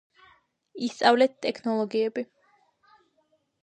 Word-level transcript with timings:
ისწავლეთ 0.87 1.37
ტექნოლოგიები 1.47 2.27